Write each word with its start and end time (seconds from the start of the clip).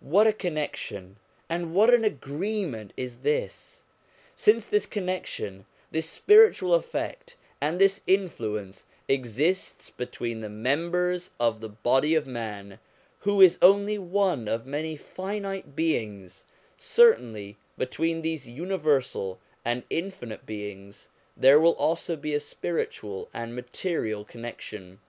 What 0.00 0.26
a 0.26 0.34
connection, 0.34 1.16
and 1.48 1.72
what 1.72 1.94
an 1.94 2.04
agreement 2.04 2.92
is 2.98 3.20
this! 3.20 3.80
Since 4.36 4.66
this 4.66 4.84
connection, 4.84 5.64
this 5.90 6.06
spiritual 6.06 6.74
effect 6.74 7.36
and 7.58 7.78
this 7.80 8.02
influence 8.06 8.84
exists 9.08 9.88
between 9.88 10.42
the 10.42 10.50
members 10.50 11.30
of 11.40 11.60
the 11.60 11.70
body 11.70 12.14
of 12.14 12.26
man, 12.26 12.80
who 13.20 13.40
is 13.40 13.58
only 13.62 13.96
one 13.96 14.46
of 14.46 14.66
many 14.66 14.94
finite 14.94 15.74
beings, 15.74 16.44
certainly 16.76 17.56
between 17.78 18.20
these 18.20 18.46
universal 18.46 19.40
and 19.64 19.84
infinite 19.88 20.44
beings 20.44 21.08
there 21.34 21.58
will 21.58 21.74
also 21.76 22.14
be 22.14 22.34
a 22.34 22.40
spiritual 22.40 23.30
and 23.32 23.54
material 23.56 24.22
connection. 24.22 25.00